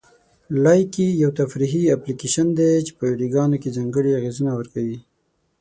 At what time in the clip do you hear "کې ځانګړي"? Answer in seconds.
3.61-4.11